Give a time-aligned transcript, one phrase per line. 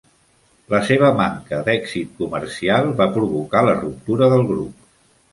[0.73, 4.89] La seva manca d'èxit comercial va provocar la ruptura del grup.